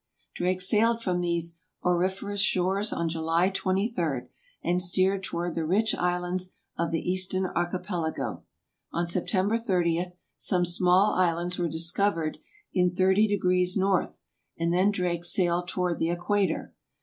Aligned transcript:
Drake 0.35 0.63
sailed 0.63 1.03
from 1.03 1.21
these 1.21 1.59
auriferous 1.83 2.41
shores 2.41 2.91
on 2.91 3.07
July 3.07 3.51
23, 3.51 4.21
and 4.63 4.81
steered 4.81 5.23
toward 5.23 5.53
the 5.53 5.63
rich 5.63 5.93
islands 5.93 6.57
of 6.75 6.89
the 6.89 7.07
eastern 7.07 7.45
archipelago. 7.45 8.41
On 8.91 9.05
September 9.05 9.59
30, 9.59 10.13
some 10.37 10.65
small 10.65 11.13
islands 11.13 11.59
were 11.59 11.69
discovered 11.69 12.39
in 12.73 12.95
300 12.95 13.43
N., 13.79 14.07
and 14.57 14.73
then 14.73 14.89
Drake 14.89 15.23
sailed 15.23 15.67
toward 15.67 15.99
the 15.99 16.09
equator. 16.09 16.73